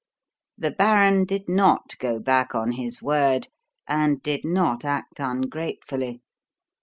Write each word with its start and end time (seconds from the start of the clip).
The 0.57 0.71
baron 0.71 1.25
did 1.25 1.47
not 1.47 1.95
go 1.99 2.17
back 2.17 2.55
on 2.55 2.71
his 2.71 3.03
word 3.03 3.49
and 3.87 4.19
did 4.23 4.43
not 4.43 4.83
act 4.83 5.19
ungratefully. 5.19 6.23